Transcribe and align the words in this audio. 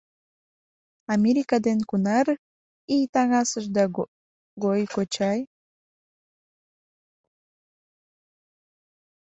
—Америка 1.15 1.55
дене 1.65 1.83
кунар 1.89 2.27
ий 2.93 3.03
таҥасышда 3.13 3.83
гойо, 4.63 4.87
кочай? 4.95 5.39